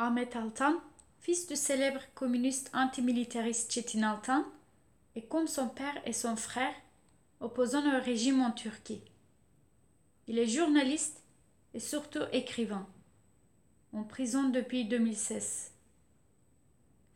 Ahmet 0.00 0.36
Altan, 0.36 0.74
fils 1.18 1.48
du 1.48 1.56
célèbre 1.56 2.00
communiste 2.14 2.70
antimilitariste 2.72 3.68
Çetin 3.68 4.04
Altan, 4.04 4.44
est 5.16 5.26
comme 5.26 5.48
son 5.48 5.68
père 5.68 6.00
et 6.06 6.12
son 6.12 6.36
frère, 6.36 6.72
opposant 7.40 7.82
au 7.84 8.00
régime 8.00 8.40
en 8.40 8.52
Turquie. 8.52 9.02
Il 10.28 10.38
est 10.38 10.46
journaliste 10.46 11.24
et 11.74 11.80
surtout 11.80 12.22
écrivain, 12.30 12.86
en 13.92 14.04
prison 14.04 14.50
depuis 14.50 14.84
2016, 14.84 15.72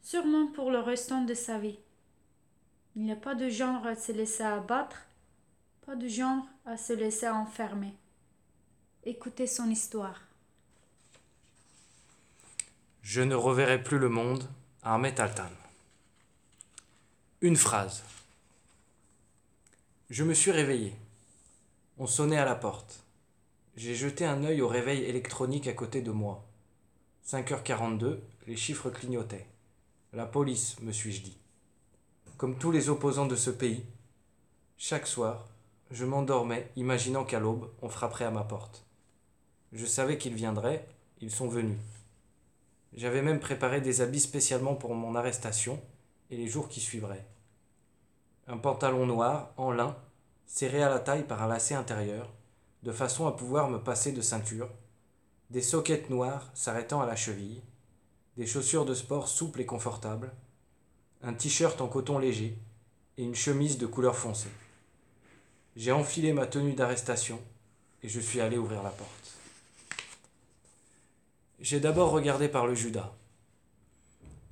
sûrement 0.02 0.48
pour 0.48 0.72
le 0.72 0.80
restant 0.80 1.22
de 1.24 1.34
sa 1.34 1.60
vie. 1.60 1.78
Il 2.96 3.04
n'y 3.04 3.12
a 3.12 3.16
pas 3.16 3.36
de 3.36 3.48
genre 3.48 3.86
à 3.86 3.94
se 3.94 4.10
laisser 4.10 4.42
abattre, 4.42 5.06
pas 5.86 5.94
de 5.94 6.08
genre 6.08 6.44
à 6.66 6.76
se 6.76 6.94
laisser 6.94 7.28
enfermer. 7.28 7.94
Écoutez 9.04 9.46
son 9.46 9.70
histoire. 9.70 10.31
Je 13.14 13.20
ne 13.20 13.34
reverrai 13.34 13.82
plus 13.82 13.98
le 13.98 14.08
monde, 14.08 14.48
Ahmet 14.82 15.20
Altan. 15.20 15.50
Une 17.42 17.56
phrase. 17.56 18.02
Je 20.08 20.24
me 20.24 20.32
suis 20.32 20.50
réveillé. 20.50 20.96
On 21.98 22.06
sonnait 22.06 22.38
à 22.38 22.46
la 22.46 22.54
porte. 22.54 23.04
J'ai 23.76 23.94
jeté 23.94 24.24
un 24.24 24.42
œil 24.44 24.62
au 24.62 24.66
réveil 24.66 25.02
électronique 25.02 25.66
à 25.66 25.74
côté 25.74 26.00
de 26.00 26.10
moi. 26.10 26.42
5h42, 27.28 28.18
les 28.46 28.56
chiffres 28.56 28.88
clignotaient. 28.88 29.46
La 30.14 30.24
police, 30.24 30.80
me 30.80 30.90
suis-je 30.90 31.20
dit. 31.20 31.36
Comme 32.38 32.56
tous 32.56 32.70
les 32.70 32.88
opposants 32.88 33.26
de 33.26 33.36
ce 33.36 33.50
pays, 33.50 33.84
chaque 34.78 35.06
soir, 35.06 35.48
je 35.90 36.06
m'endormais, 36.06 36.70
imaginant 36.76 37.24
qu'à 37.24 37.40
l'aube, 37.40 37.70
on 37.82 37.90
frapperait 37.90 38.24
à 38.24 38.30
ma 38.30 38.44
porte. 38.44 38.86
Je 39.74 39.84
savais 39.84 40.16
qu'ils 40.16 40.34
viendraient, 40.34 40.88
ils 41.20 41.30
sont 41.30 41.48
venus. 41.48 41.76
J'avais 42.94 43.22
même 43.22 43.40
préparé 43.40 43.80
des 43.80 44.00
habits 44.00 44.20
spécialement 44.20 44.74
pour 44.74 44.94
mon 44.94 45.14
arrestation 45.14 45.80
et 46.30 46.36
les 46.36 46.46
jours 46.46 46.68
qui 46.68 46.80
suivraient. 46.80 47.26
Un 48.46 48.58
pantalon 48.58 49.06
noir, 49.06 49.52
en 49.56 49.70
lin, 49.70 49.96
serré 50.46 50.82
à 50.82 50.90
la 50.90 50.98
taille 50.98 51.26
par 51.26 51.42
un 51.42 51.48
lacet 51.48 51.74
intérieur, 51.74 52.30
de 52.82 52.92
façon 52.92 53.26
à 53.26 53.32
pouvoir 53.32 53.70
me 53.70 53.78
passer 53.78 54.12
de 54.12 54.20
ceinture, 54.20 54.68
des 55.50 55.62
soquettes 55.62 56.10
noires 56.10 56.50
s'arrêtant 56.54 57.00
à 57.00 57.06
la 57.06 57.16
cheville, 57.16 57.62
des 58.36 58.46
chaussures 58.46 58.84
de 58.84 58.94
sport 58.94 59.28
souples 59.28 59.60
et 59.60 59.66
confortables, 59.66 60.32
un 61.22 61.34
t-shirt 61.34 61.80
en 61.80 61.88
coton 61.88 62.18
léger 62.18 62.58
et 63.16 63.22
une 63.22 63.34
chemise 63.34 63.78
de 63.78 63.86
couleur 63.86 64.16
foncée. 64.16 64.50
J'ai 65.76 65.92
enfilé 65.92 66.32
ma 66.32 66.46
tenue 66.46 66.74
d'arrestation 66.74 67.40
et 68.02 68.08
je 68.08 68.20
suis 68.20 68.40
allé 68.40 68.58
ouvrir 68.58 68.82
la 68.82 68.90
porte. 68.90 69.21
J'ai 71.62 71.78
d'abord 71.78 72.10
regardé 72.10 72.48
par 72.48 72.66
le 72.66 72.74
Judas. 72.74 73.14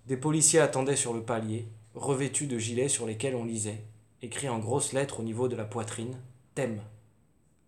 Des 0.06 0.16
policiers 0.16 0.60
attendaient 0.60 0.94
sur 0.94 1.12
le 1.12 1.24
palier, 1.24 1.66
revêtus 1.96 2.46
de 2.46 2.56
gilets 2.56 2.88
sur 2.88 3.04
lesquels 3.04 3.34
on 3.34 3.44
lisait, 3.44 3.82
écrit 4.22 4.48
en 4.48 4.60
grosses 4.60 4.92
lettres 4.92 5.18
au 5.18 5.24
niveau 5.24 5.48
de 5.48 5.56
la 5.56 5.64
poitrine, 5.64 6.16
Thème. 6.54 6.80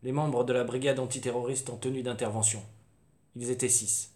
Les 0.05 0.13
membres 0.13 0.45
de 0.45 0.53
la 0.53 0.63
brigade 0.63 1.01
antiterroriste 1.01 1.71
en 1.71 1.77
tenue 1.77 2.05
d'intervention. 2.05 2.63
Ils 3.35 3.51
étaient 3.51 3.69
six. 3.69 4.13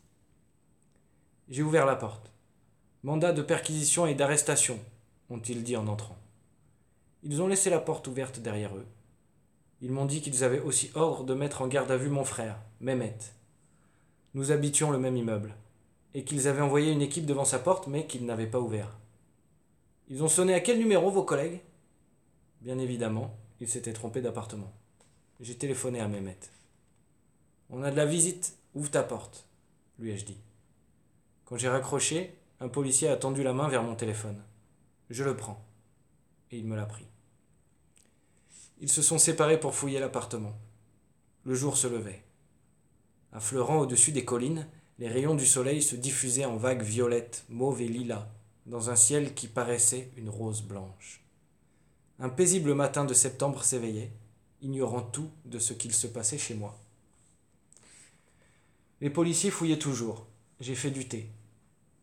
J'ai 1.48 1.64
ouvert 1.64 1.86
la 1.86 1.97
porte. 1.97 2.30
Mandat 3.02 3.32
de 3.32 3.42
perquisition 3.42 4.06
et 4.06 4.14
d'arrestation, 4.14 4.78
ont-ils 5.28 5.64
dit 5.64 5.77
en 5.77 5.88
entrant. 5.88 6.16
Ils 7.24 7.42
ont 7.42 7.48
laissé 7.48 7.69
la 7.69 7.80
porte 7.80 8.06
ouverte 8.06 8.38
derrière 8.38 8.77
eux. 8.77 8.86
Ils 9.80 9.91
m'ont 9.91 10.06
dit 10.06 10.20
qu'ils 10.20 10.44
avaient 10.44 10.60
aussi 10.60 10.92
ordre 10.94 11.24
de 11.24 11.34
mettre 11.34 11.62
en 11.62 11.66
garde 11.66 11.91
à 11.91 11.97
vue 11.97 12.10
mon 12.10 12.24
frère, 12.24 12.60
Mehmet, 12.78 13.19
nous 14.36 14.52
habitions 14.52 14.90
le 14.90 14.98
même 14.98 15.16
immeuble, 15.16 15.54
et 16.12 16.22
qu'ils 16.22 16.46
avaient 16.46 16.60
envoyé 16.60 16.92
une 16.92 17.00
équipe 17.00 17.24
devant 17.24 17.46
sa 17.46 17.58
porte, 17.58 17.86
mais 17.86 18.06
qu'ils 18.06 18.26
n'avaient 18.26 18.46
pas 18.46 18.60
ouvert. 18.60 18.98
Ils 20.08 20.22
ont 20.22 20.28
sonné 20.28 20.52
à 20.52 20.60
quel 20.60 20.78
numéro, 20.78 21.10
vos 21.10 21.22
collègues? 21.22 21.62
Bien 22.60 22.78
évidemment, 22.78 23.34
ils 23.60 23.69
s'étaient 23.69 23.94
trompés 23.94 24.20
d'appartement. 24.20 24.70
J'ai 25.41 25.56
téléphoné 25.56 26.00
à 26.00 26.08
Mehmet. 26.08 26.36
On 27.70 27.82
a 27.82 27.91
de 27.91 27.96
la 27.96 28.04
visite, 28.04 28.58
ouvre 28.75 28.91
ta 28.91 29.02
porte, 29.02 29.46
lui 29.98 30.10
ai-je 30.10 30.26
dit. 30.26 30.41
Quand 31.46 31.56
j'ai 31.56 31.70
raccroché, 31.70 32.38
un 32.60 32.69
policier 32.69 33.08
a 33.08 33.16
tendu 33.16 33.42
la 33.42 33.54
main 33.54 33.69
vers 33.69 33.84
mon 33.84 33.94
téléphone. 33.94 34.42
Je 35.08 35.25
le 35.25 35.34
prends. 35.34 35.64
Et 36.50 36.58
il 36.58 36.66
me 36.66 36.76
l'a 36.76 36.84
pris. 36.84 37.06
Ils 38.82 38.91
se 38.91 39.00
sont 39.00 39.19
séparés 39.19 39.58
pour 39.58 39.75
fouiller 39.75 39.98
l'appartement. 39.98 40.52
Le 41.44 41.54
jour 41.54 41.78
se 41.78 41.86
levait. 41.86 42.25
Affleurant 43.36 43.80
au-dessus 43.80 44.12
des 44.12 44.24
collines, 44.24 44.66
les 44.98 45.08
rayons 45.08 45.34
du 45.34 45.44
soleil 45.44 45.82
se 45.82 45.94
diffusaient 45.94 46.47
en 46.47 46.56
vagues 46.56 46.80
violettes, 46.80 47.44
mauves 47.50 47.82
et 47.82 47.86
lilas, 47.86 48.26
dans 48.64 48.88
un 48.88 48.97
ciel 48.97 49.34
qui 49.34 49.47
paraissait 49.47 50.10
une 50.16 50.30
rose 50.30 50.62
blanche. 50.62 51.22
Un 52.19 52.30
paisible 52.30 52.72
matin 52.72 53.04
de 53.04 53.12
septembre 53.12 53.62
s'éveillait, 53.62 54.10
ignorant 54.62 55.02
tout 55.02 55.28
de 55.44 55.58
ce 55.58 55.75
qu'il 55.75 55.92
se 55.92 56.06
passait 56.06 56.38
chez 56.38 56.54
moi. 56.54 56.80
Les 59.02 59.10
policiers 59.10 59.50
fouillaient 59.50 59.78
toujours. 59.78 60.25
J'ai 60.60 60.75
fait 60.75 60.91
du 60.91 61.06
thé. 61.06 61.28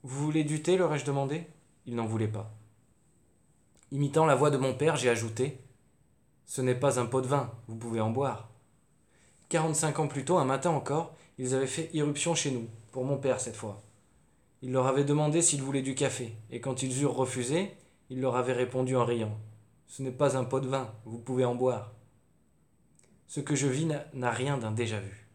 Vous 0.03 0.23
voulez 0.25 0.43
du 0.43 0.61
thé 0.61 0.77
leur 0.77 0.93
ai-je 0.93 1.05
demandé? 1.05 1.47
Ils 1.87 1.95
n'en 1.95 2.05
voulaient 2.05 2.27
pas. 2.27 2.53
Imitant 3.91 4.27
la 4.27 4.35
voix 4.35 4.51
de 4.51 4.57
mon 4.57 4.75
père, 4.75 4.97
j'ai 4.97 5.09
ajouté 5.09 5.57
Ce 6.45 6.61
n'est 6.61 6.75
pas 6.75 6.99
un 6.99 7.07
pot 7.07 7.21
de 7.21 7.27
vin, 7.27 7.51
vous 7.67 7.75
pouvez 7.75 8.01
en 8.01 8.11
boire. 8.11 8.51
Quarante-cinq 9.49 9.97
ans 9.97 10.07
plus 10.07 10.25
tôt, 10.25 10.37
un 10.37 10.45
matin 10.45 10.69
encore, 10.69 11.15
ils 11.37 11.55
avaient 11.55 11.67
fait 11.67 11.89
irruption 11.93 12.35
chez 12.35 12.51
nous, 12.51 12.67
pour 12.91 13.05
mon 13.05 13.17
père 13.17 13.39
cette 13.39 13.55
fois. 13.55 13.81
Il 14.61 14.71
leur 14.71 14.87
avait 14.87 15.03
demandé 15.03 15.41
s'ils 15.41 15.61
voulaient 15.61 15.81
du 15.81 15.95
café, 15.95 16.33
et 16.49 16.61
quand 16.61 16.83
ils 16.83 17.01
eurent 17.01 17.15
refusé, 17.15 17.71
il 18.09 18.21
leur 18.21 18.35
avait 18.35 18.53
répondu 18.53 18.95
en 18.95 19.05
riant. 19.05 19.37
Ce 19.87 20.01
n'est 20.01 20.11
pas 20.11 20.37
un 20.37 20.43
pot 20.43 20.59
de 20.59 20.67
vin, 20.67 20.93
vous 21.05 21.19
pouvez 21.19 21.45
en 21.45 21.55
boire. 21.55 21.91
Ce 23.27 23.39
que 23.39 23.55
je 23.55 23.67
vis 23.67 23.87
n'a 24.13 24.31
rien 24.31 24.57
d'un 24.57 24.71
déjà-vu. 24.71 25.27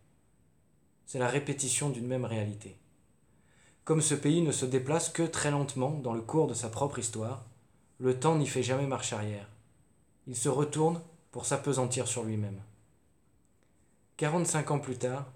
C'est 1.07 1.19
la 1.19 1.29
répétition 1.29 1.91
d'une 1.91 2.07
même 2.07 2.25
réalité. 2.25 2.79
Comme 3.85 4.03
ce 4.03 4.15
pays 4.15 4.43
ne 4.43 4.53
se 4.53 4.67
déplace 4.67 5.09
que 5.09 5.23
très 5.23 5.51
lentement 5.51 5.91
dans 5.91 6.13
le 6.13 6.21
cours 6.21 6.47
de 6.47 6.55
sa 6.55 6.69
propre 6.69 6.99
histoire, 6.99 7.45
le 7.99 8.19
temps 8.19 8.37
n'y 8.37 8.47
fait 8.47 8.63
jamais 8.63 8.87
marche 8.87 9.13
arrière. 9.13 9.49
Il 10.27 10.37
se 10.37 10.49
retourne 10.49 11.01
pour 11.31 11.47
s'apesantir 11.47 12.07
sur 12.07 12.23
lui-même. 12.23 12.61
Quarante-cinq 14.17 14.71
ans 14.71 14.79
plus 14.79 14.99
tard, 14.99 15.27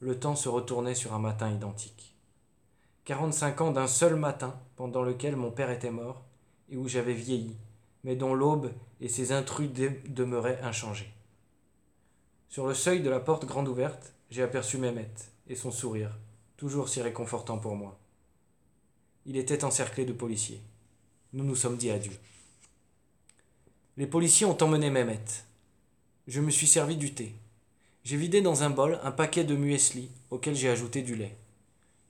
le 0.00 0.18
temps 0.18 0.36
se 0.36 0.48
retournait 0.48 0.94
sur 0.94 1.14
un 1.14 1.18
matin 1.18 1.50
identique. 1.50 2.14
Quarante-cinq 3.04 3.60
ans 3.60 3.70
d'un 3.70 3.86
seul 3.86 4.16
matin 4.16 4.58
pendant 4.76 5.02
lequel 5.02 5.36
mon 5.36 5.50
père 5.50 5.70
était 5.70 5.90
mort 5.90 6.22
et 6.68 6.76
où 6.76 6.88
j'avais 6.88 7.14
vieilli, 7.14 7.56
mais 8.04 8.16
dont 8.16 8.34
l'aube 8.34 8.72
et 9.00 9.08
ses 9.08 9.32
intrus 9.32 9.70
demeuraient 9.70 10.60
inchangés. 10.62 11.12
Sur 12.48 12.66
le 12.66 12.74
seuil 12.74 13.00
de 13.02 13.10
la 13.10 13.20
porte 13.20 13.44
grande 13.44 13.68
ouverte, 13.68 14.12
j'ai 14.30 14.42
aperçu 14.42 14.78
Mehmet 14.78 15.14
et 15.46 15.54
son 15.54 15.70
sourire, 15.70 16.18
toujours 16.56 16.88
si 16.88 17.00
réconfortant 17.00 17.58
pour 17.58 17.76
moi. 17.76 17.98
Il 19.24 19.36
était 19.36 19.64
encerclé 19.64 20.04
de 20.04 20.12
policiers. 20.12 20.60
Nous 21.32 21.44
nous 21.44 21.56
sommes 21.56 21.76
dit 21.76 21.90
adieu. 21.90 22.16
Les 23.96 24.06
policiers 24.06 24.46
ont 24.46 24.62
emmené 24.62 24.90
Mehmet. 24.90 25.24
Je 26.26 26.40
me 26.40 26.50
suis 26.50 26.66
servi 26.66 26.96
du 26.96 27.14
thé. 27.14 27.34
J'ai 28.06 28.16
vidé 28.16 28.40
dans 28.40 28.62
un 28.62 28.70
bol 28.70 29.00
un 29.02 29.10
paquet 29.10 29.42
de 29.42 29.56
muesli 29.56 30.12
auquel 30.30 30.54
j'ai 30.54 30.68
ajouté 30.68 31.02
du 31.02 31.16
lait. 31.16 31.36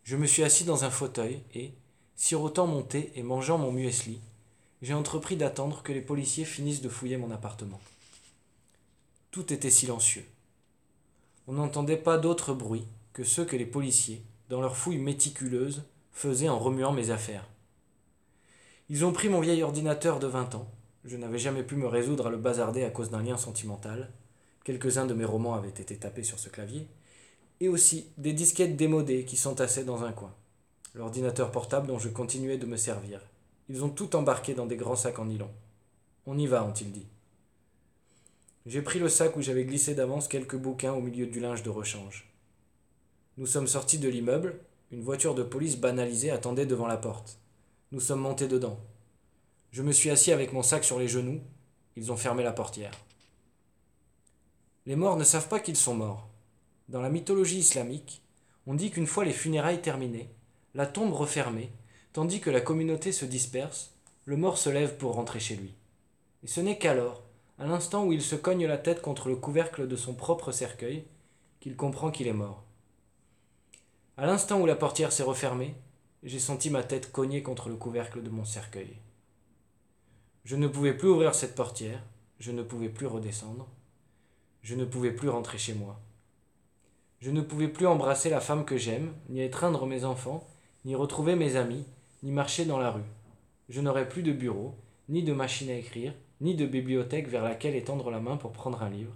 Je 0.04 0.18
me 0.18 0.26
suis 0.26 0.44
assis 0.44 0.64
dans 0.64 0.84
un 0.84 0.90
fauteuil 0.90 1.40
et, 1.54 1.72
sirotant 2.16 2.66
mon 2.66 2.82
thé 2.82 3.12
et 3.14 3.22
mangeant 3.22 3.56
mon 3.56 3.72
muesli, 3.72 4.20
j'ai 4.82 4.92
entrepris 4.92 5.38
d'attendre 5.38 5.82
que 5.82 5.94
les 5.94 6.02
policiers 6.02 6.44
finissent 6.44 6.82
de 6.82 6.90
fouiller 6.90 7.16
mon 7.16 7.30
appartement. 7.30 7.80
Tout 9.30 9.54
était 9.54 9.70
silencieux. 9.70 10.26
On 11.46 11.54
n'entendait 11.54 11.96
pas 11.96 12.18
d'autre 12.18 12.52
bruit 12.52 12.86
que 13.14 13.24
ceux 13.24 13.46
que 13.46 13.56
les 13.56 13.64
policiers, 13.64 14.22
dans 14.50 14.60
leur 14.60 14.76
fouille 14.76 14.98
méticuleuse, 14.98 15.84
faisaient 16.12 16.50
en 16.50 16.58
remuant 16.58 16.92
mes 16.92 17.08
affaires. 17.08 17.48
Ils 18.90 19.06
ont 19.06 19.12
pris 19.12 19.30
mon 19.30 19.40
vieil 19.40 19.62
ordinateur 19.62 20.18
de 20.18 20.26
vingt 20.26 20.54
ans, 20.56 20.70
je 21.06 21.16
n'avais 21.16 21.38
jamais 21.38 21.62
pu 21.62 21.74
me 21.74 21.86
résoudre 21.86 22.26
à 22.26 22.30
le 22.30 22.36
bazarder 22.36 22.84
à 22.84 22.90
cause 22.90 23.08
d'un 23.08 23.22
lien 23.22 23.38
sentimental, 23.38 24.12
quelques-uns 24.66 25.06
de 25.06 25.14
mes 25.14 25.24
romans 25.24 25.54
avaient 25.54 25.68
été 25.68 25.96
tapés 25.96 26.24
sur 26.24 26.40
ce 26.40 26.48
clavier, 26.48 26.88
et 27.60 27.68
aussi 27.68 28.08
des 28.18 28.32
disquettes 28.32 28.76
démodées 28.76 29.24
qui 29.24 29.36
s'entassaient 29.36 29.84
dans 29.84 30.02
un 30.02 30.10
coin. 30.10 30.34
L'ordinateur 30.92 31.52
portable 31.52 31.86
dont 31.86 32.00
je 32.00 32.08
continuais 32.08 32.58
de 32.58 32.66
me 32.66 32.76
servir. 32.76 33.20
Ils 33.68 33.84
ont 33.84 33.90
tout 33.90 34.16
embarqué 34.16 34.54
dans 34.54 34.66
des 34.66 34.74
grands 34.74 34.96
sacs 34.96 35.20
en 35.20 35.26
nylon. 35.26 35.52
On 36.26 36.36
y 36.36 36.48
va, 36.48 36.64
ont-ils 36.64 36.90
dit. 36.90 37.06
J'ai 38.66 38.82
pris 38.82 38.98
le 38.98 39.08
sac 39.08 39.36
où 39.36 39.40
j'avais 39.40 39.64
glissé 39.64 39.94
d'avance 39.94 40.26
quelques 40.26 40.56
bouquins 40.56 40.94
au 40.94 41.00
milieu 41.00 41.26
du 41.26 41.38
linge 41.38 41.62
de 41.62 41.70
rechange. 41.70 42.28
Nous 43.36 43.46
sommes 43.46 43.68
sortis 43.68 43.98
de 43.98 44.08
l'immeuble, 44.08 44.58
une 44.90 45.04
voiture 45.04 45.36
de 45.36 45.44
police 45.44 45.76
banalisée 45.76 46.32
attendait 46.32 46.66
devant 46.66 46.88
la 46.88 46.96
porte. 46.96 47.38
Nous 47.92 48.00
sommes 48.00 48.20
montés 48.20 48.48
dedans. 48.48 48.80
Je 49.70 49.84
me 49.84 49.92
suis 49.92 50.10
assis 50.10 50.32
avec 50.32 50.52
mon 50.52 50.64
sac 50.64 50.82
sur 50.82 50.98
les 50.98 51.06
genoux, 51.06 51.40
ils 51.94 52.10
ont 52.10 52.16
fermé 52.16 52.42
la 52.42 52.52
portière. 52.52 53.05
Les 54.86 54.94
morts 54.94 55.16
ne 55.16 55.24
savent 55.24 55.48
pas 55.48 55.58
qu'ils 55.58 55.76
sont 55.76 55.96
morts. 55.96 56.28
Dans 56.88 57.00
la 57.00 57.10
mythologie 57.10 57.58
islamique, 57.58 58.22
on 58.68 58.74
dit 58.74 58.92
qu'une 58.92 59.08
fois 59.08 59.24
les 59.24 59.32
funérailles 59.32 59.82
terminées, 59.82 60.30
la 60.74 60.86
tombe 60.86 61.12
refermée, 61.12 61.72
tandis 62.12 62.38
que 62.40 62.50
la 62.50 62.60
communauté 62.60 63.10
se 63.10 63.24
disperse, 63.24 63.90
le 64.26 64.36
mort 64.36 64.58
se 64.58 64.70
lève 64.70 64.96
pour 64.96 65.14
rentrer 65.14 65.40
chez 65.40 65.56
lui. 65.56 65.74
Et 66.44 66.46
ce 66.46 66.60
n'est 66.60 66.78
qu'alors, 66.78 67.24
à 67.58 67.66
l'instant 67.66 68.04
où 68.04 68.12
il 68.12 68.22
se 68.22 68.36
cogne 68.36 68.64
la 68.64 68.78
tête 68.78 69.02
contre 69.02 69.28
le 69.28 69.34
couvercle 69.34 69.88
de 69.88 69.96
son 69.96 70.14
propre 70.14 70.52
cercueil, 70.52 71.04
qu'il 71.58 71.74
comprend 71.74 72.12
qu'il 72.12 72.28
est 72.28 72.32
mort. 72.32 72.62
À 74.16 74.24
l'instant 74.24 74.60
où 74.60 74.66
la 74.66 74.76
portière 74.76 75.10
s'est 75.10 75.24
refermée, 75.24 75.74
j'ai 76.22 76.38
senti 76.38 76.70
ma 76.70 76.84
tête 76.84 77.10
cogner 77.10 77.42
contre 77.42 77.70
le 77.70 77.76
couvercle 77.76 78.22
de 78.22 78.30
mon 78.30 78.44
cercueil. 78.44 78.96
Je 80.44 80.54
ne 80.54 80.68
pouvais 80.68 80.96
plus 80.96 81.08
ouvrir 81.08 81.34
cette 81.34 81.56
portière, 81.56 82.04
je 82.38 82.52
ne 82.52 82.62
pouvais 82.62 82.88
plus 82.88 83.06
redescendre, 83.06 83.68
je 84.66 84.74
ne 84.74 84.84
pouvais 84.84 85.12
plus 85.12 85.28
rentrer 85.28 85.58
chez 85.58 85.74
moi. 85.74 86.00
Je 87.20 87.30
ne 87.30 87.40
pouvais 87.40 87.68
plus 87.68 87.86
embrasser 87.86 88.30
la 88.30 88.40
femme 88.40 88.64
que 88.64 88.76
j'aime, 88.76 89.12
ni 89.28 89.40
étreindre 89.40 89.86
mes 89.86 90.04
enfants, 90.04 90.44
ni 90.84 90.96
retrouver 90.96 91.36
mes 91.36 91.54
amis, 91.54 91.84
ni 92.24 92.32
marcher 92.32 92.64
dans 92.64 92.80
la 92.80 92.90
rue. 92.90 93.08
Je 93.68 93.80
n'aurais 93.80 94.08
plus 94.08 94.24
de 94.24 94.32
bureau, 94.32 94.74
ni 95.08 95.22
de 95.22 95.32
machine 95.32 95.70
à 95.70 95.74
écrire, 95.74 96.14
ni 96.40 96.56
de 96.56 96.66
bibliothèque 96.66 97.28
vers 97.28 97.44
laquelle 97.44 97.76
étendre 97.76 98.10
la 98.10 98.18
main 98.18 98.36
pour 98.36 98.50
prendre 98.50 98.82
un 98.82 98.90
livre. 98.90 99.12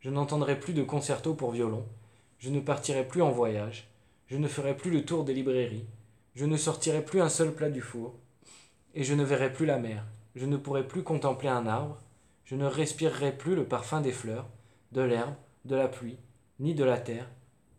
Je 0.00 0.08
n'entendrai 0.08 0.58
plus 0.58 0.72
de 0.72 0.82
concerto 0.82 1.34
pour 1.34 1.50
violon, 1.50 1.84
je 2.38 2.48
ne 2.48 2.60
partirai 2.60 3.06
plus 3.06 3.20
en 3.20 3.30
voyage, 3.30 3.90
je 4.26 4.38
ne 4.38 4.48
ferai 4.48 4.74
plus 4.74 4.90
le 4.90 5.04
tour 5.04 5.22
des 5.22 5.34
librairies, 5.34 5.84
je 6.34 6.46
ne 6.46 6.56
sortirai 6.56 7.04
plus 7.04 7.20
un 7.20 7.28
seul 7.28 7.52
plat 7.52 7.68
du 7.68 7.82
four, 7.82 8.14
et 8.94 9.04
je 9.04 9.12
ne 9.12 9.22
verrai 9.22 9.52
plus 9.52 9.66
la 9.66 9.78
mer, 9.78 10.06
je 10.34 10.46
ne 10.46 10.56
pourrai 10.56 10.88
plus 10.88 11.02
contempler 11.02 11.50
un 11.50 11.66
arbre, 11.66 11.98
je 12.46 12.54
ne 12.54 12.64
respirerai 12.64 13.36
plus 13.36 13.54
le 13.54 13.66
parfum 13.66 14.00
des 14.00 14.12
fleurs, 14.12 14.48
de 14.92 15.02
l'herbe, 15.02 15.34
de 15.64 15.76
la 15.76 15.88
pluie, 15.88 16.18
ni 16.60 16.74
de 16.74 16.84
la 16.84 16.98
terre, 16.98 17.28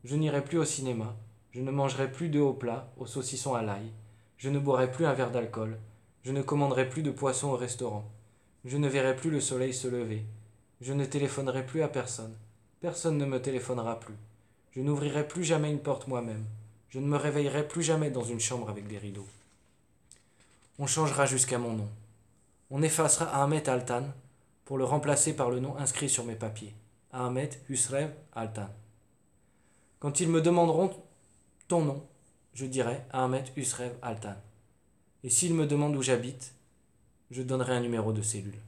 je 0.03 0.15
n'irai 0.15 0.43
plus 0.43 0.57
au 0.59 0.65
cinéma, 0.65 1.15
je 1.51 1.61
ne 1.61 1.71
mangerai 1.71 2.11
plus 2.11 2.29
de 2.29 2.39
hauts 2.39 2.53
plats 2.53 2.91
au 2.97 3.05
saucisson 3.05 3.55
à 3.55 3.61
l'ail, 3.61 3.91
je 4.37 4.49
ne 4.49 4.59
boirai 4.59 4.91
plus 4.91 5.05
un 5.05 5.13
verre 5.13 5.31
d'alcool, 5.31 5.79
je 6.23 6.31
ne 6.31 6.41
commanderai 6.41 6.87
plus 6.87 7.01
de 7.01 7.11
poisson 7.11 7.49
au 7.49 7.57
restaurant, 7.57 8.09
je 8.65 8.77
ne 8.77 8.87
verrai 8.87 9.15
plus 9.15 9.31
le 9.31 9.41
soleil 9.41 9.73
se 9.73 9.87
lever, 9.87 10.23
je 10.81 10.93
ne 10.93 11.05
téléphonerai 11.05 11.65
plus 11.65 11.81
à 11.81 11.87
personne, 11.87 12.35
personne 12.79 13.17
ne 13.17 13.25
me 13.25 13.41
téléphonera 13.41 13.99
plus, 13.99 14.15
je 14.71 14.81
n'ouvrirai 14.81 15.27
plus 15.27 15.43
jamais 15.43 15.71
une 15.71 15.79
porte 15.79 16.07
moi-même, 16.07 16.45
je 16.89 16.99
ne 16.99 17.07
me 17.07 17.17
réveillerai 17.17 17.67
plus 17.67 17.83
jamais 17.83 18.11
dans 18.11 18.23
une 18.23 18.39
chambre 18.39 18.69
avec 18.69 18.87
des 18.87 18.97
rideaux. 18.97 19.27
On 20.77 20.87
changera 20.87 21.25
jusqu'à 21.25 21.57
mon 21.57 21.73
nom. 21.73 21.89
On 22.71 22.81
effacera 22.81 23.25
Ahmet 23.43 23.67
Altan 23.67 24.03
pour 24.63 24.77
le 24.77 24.85
remplacer 24.85 25.35
par 25.35 25.49
le 25.49 25.59
nom 25.59 25.75
inscrit 25.77 26.07
sur 26.07 26.23
mes 26.23 26.35
papiers. 26.35 26.73
Ahmet 27.11 27.49
Husrev 27.69 28.11
Altan. 28.33 28.69
Quand 29.97 30.19
ils 30.19 30.29
me 30.29 30.41
demanderont 30.41 30.91
ton 31.67 31.83
nom, 31.83 32.07
je 32.53 32.67
dirai 32.67 33.01
Ahmet 33.09 33.45
Husrev 33.57 33.93
Altan. 34.03 34.35
Et 35.23 35.31
s'ils 35.31 35.55
me 35.55 35.65
demandent 35.65 35.95
où 35.95 36.03
j'habite, 36.03 36.53
je 37.31 37.41
donnerai 37.41 37.73
un 37.73 37.79
numéro 37.79 38.13
de 38.13 38.21
cellule. 38.21 38.59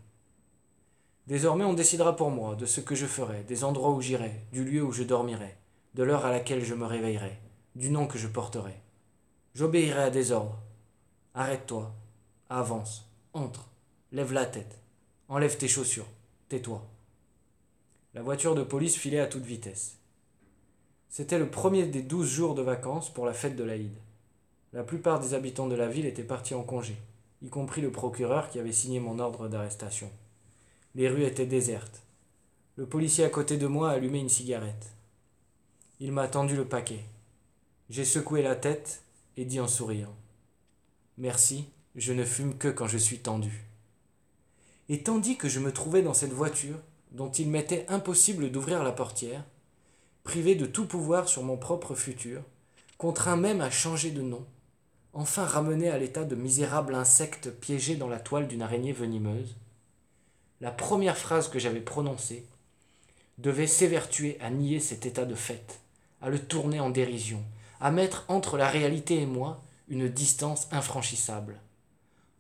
Désormais, 1.28 1.66
on 1.66 1.76
décidera 1.76 2.16
pour 2.16 2.32
moi 2.32 2.56
de 2.56 2.66
ce 2.66 2.82
que 2.82 2.96
je 2.96 3.06
ferai, 3.06 3.44
des 3.44 3.64
endroits 3.64 3.92
où 3.92 4.02
j'irai, 4.02 4.42
du 4.52 4.66
lieu 4.66 4.82
où 4.82 4.92
je 4.92 5.04
dormirai, 5.04 5.56
de 5.94 6.02
l'heure 6.02 6.26
à 6.26 6.32
laquelle 6.32 6.66
je 6.66 6.74
me 6.74 6.88
réveillerai, 6.88 7.38
du 7.76 7.92
nom 7.92 8.08
que 8.08 8.18
je 8.18 8.28
porterai. 8.28 8.74
J'obéirai 9.54 10.02
à 10.02 10.10
des 10.10 10.32
ordres. 10.32 10.58
Arrête-toi, 11.36 11.94
avance, 12.50 13.08
entre, 13.34 13.70
lève 14.12 14.34
la 14.34 14.48
tête, 14.48 14.80
enlève 15.30 15.58
tes 15.58 15.68
chaussures, 15.68 16.08
tais-toi. 16.50 16.91
La 18.14 18.22
voiture 18.22 18.56
de 18.56 18.64
police 18.64 18.98
filait 18.98 19.22
à 19.22 19.28
toute 19.28 19.46
vitesse. 19.46 19.96
C'était 21.08 21.40
le 21.40 21.50
premier 21.50 21.86
des 21.86 22.02
douze 22.02 22.28
jours 22.28 22.56
de 22.56 22.62
vacances 22.62 23.10
pour 23.10 23.26
la 23.26 23.32
fête 23.32 23.56
de 23.56 23.64
l'Aïd. 23.64 23.94
La 24.74 24.84
plupart 24.84 25.22
des 25.22 25.34
habitants 25.34 25.70
de 25.70 25.76
la 25.76 25.88
ville 25.88 26.06
étaient 26.06 26.22
partis 26.22 26.54
en 26.54 26.64
congé, 26.64 26.98
y 27.42 27.48
compris 27.48 27.80
le 27.80 27.90
procureur 27.90 28.50
qui 28.50 28.60
avait 28.60 28.74
signé 28.74 29.00
mon 29.00 29.18
ordre 29.20 29.48
d'arrestation. 29.48 30.12
Les 30.94 31.08
rues 31.08 31.24
étaient 31.24 31.46
désertes. 31.46 32.02
Le 32.76 32.86
policier 32.86 33.24
à 33.24 33.30
côté 33.30 33.56
de 33.56 33.68
moi 33.68 33.92
allumait 33.92 34.20
une 34.20 34.28
cigarette. 34.28 34.92
Il 36.02 36.12
m'a 36.12 36.28
tendu 36.28 36.58
le 36.58 36.68
paquet. 36.68 37.06
J'ai 37.90 38.06
secoué 38.06 38.42
la 38.42 38.58
tête 38.58 39.04
et 39.38 39.46
dit 39.46 39.62
en 39.62 39.70
souriant 39.70 40.14
Merci, 41.18 41.70
je 41.96 42.12
ne 42.12 42.26
fume 42.26 42.58
que 42.58 42.68
quand 42.68 42.88
je 42.88 42.98
suis 42.98 43.20
tendu. 43.20 43.64
Et 44.90 45.02
tandis 45.02 45.38
que 45.38 45.48
je 45.48 45.62
me 45.62 45.72
trouvais 45.72 46.02
dans 46.02 46.14
cette 46.14 46.34
voiture, 46.34 46.78
dont 47.12 47.32
il 47.32 47.50
m'était 47.50 47.86
impossible 47.90 48.52
d'ouvrir 48.52 48.84
la 48.84 48.92
portière, 48.92 49.44
privé 50.24 50.56
de 50.56 50.66
tout 50.66 50.86
pouvoir 50.86 51.28
sur 51.28 51.44
mon 51.44 51.58
propre 51.58 51.96
futur, 51.96 52.42
contraint 52.98 53.36
même 53.36 53.62
à 53.62 53.70
changer 53.70 54.12
de 54.12 54.22
nom, 54.22 54.46
enfin 55.14 55.46
ramené 55.46 55.90
à 55.90 55.98
l'état 55.98 56.24
de 56.24 56.36
misérable 56.36 56.96
insecte 56.96 57.50
piégé 57.50 57.96
dans 57.96 58.08
la 58.08 58.20
toile 58.20 58.48
d'une 58.48 58.62
araignée 58.62 58.94
venimeuse, 58.94 59.56
la 60.62 60.72
première 60.72 61.18
phrase 61.18 61.50
que 61.50 61.60
j'avais 61.60 61.82
prononcée 61.82 62.46
devait 63.40 63.68
s'évertuer 63.68 64.38
à 64.40 64.52
nier 64.52 64.80
cet 64.80 65.06
état 65.06 65.26
de 65.26 65.36
fait, 65.36 65.80
à 66.22 66.30
le 66.30 66.40
tourner 66.40 66.80
en 66.80 66.92
dérision, 66.92 67.44
à 67.80 67.92
mettre 67.92 68.26
entre 68.28 68.58
la 68.58 68.70
réalité 68.70 69.20
et 69.20 69.26
moi 69.26 69.62
une 69.88 70.08
distance 70.08 70.68
infranchissable. 70.72 71.60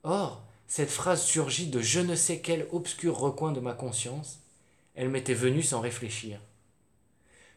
Or, 0.04 0.44
cette 0.68 0.92
phrase 0.92 1.24
surgit 1.24 1.68
de 1.68 1.82
je 1.82 2.00
ne 2.00 2.16
sais 2.16 2.40
quel 2.40 2.68
obscur 2.72 3.18
recoin 3.18 3.52
de 3.52 3.60
ma 3.60 3.74
conscience, 3.74 4.41
elle 5.02 5.10
m'était 5.10 5.34
venue 5.34 5.64
sans 5.64 5.80
réfléchir. 5.80 6.40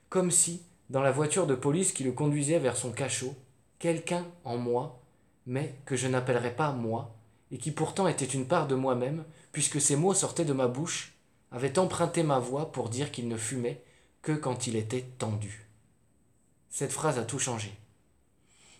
Comme 0.08 0.30
si, 0.30 0.62
dans 0.88 1.02
la 1.02 1.12
voiture 1.12 1.46
de 1.46 1.54
police 1.54 1.92
qui 1.92 2.02
le 2.02 2.12
conduisait 2.12 2.58
vers 2.58 2.74
son 2.74 2.90
cachot, 2.90 3.34
quelqu'un 3.78 4.26
en 4.44 4.56
moi, 4.56 5.02
mais 5.44 5.74
que 5.84 5.94
je 5.94 6.08
n'appellerais 6.08 6.56
pas 6.56 6.72
moi, 6.72 7.14
et 7.52 7.58
qui 7.58 7.70
pourtant 7.70 8.08
était 8.08 8.24
une 8.24 8.46
part 8.46 8.66
de 8.66 8.74
moi-même, 8.74 9.24
puisque 9.52 9.78
ces 9.78 9.94
mots 9.94 10.14
sortaient 10.14 10.46
de 10.46 10.54
ma 10.54 10.68
bouche, 10.68 11.12
avait 11.52 11.78
emprunté 11.78 12.22
ma 12.22 12.38
voix 12.38 12.72
pour 12.72 12.88
dire 12.88 13.12
qu'il 13.12 13.28
ne 13.28 13.36
fumait 13.36 13.82
que 14.22 14.32
quand 14.32 14.66
il 14.66 14.74
était 14.74 15.04
tendu. 15.18 15.68
Cette 16.70 16.92
phrase 16.92 17.18
a 17.18 17.24
tout 17.24 17.38
changé. 17.38 17.74